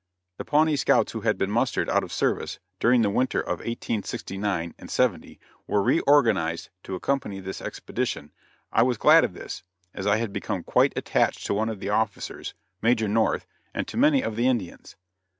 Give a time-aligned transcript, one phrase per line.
[0.39, 4.73] The Pawnee scouts who had been mustered out of service, during the winter of 1869
[4.79, 8.31] and '70, were reorganized to accompany this expedition.
[8.71, 9.61] I was glad of this,
[9.93, 13.45] as I had become quite attached to one of the officers, Major North,
[13.75, 14.95] and to many of the Indians.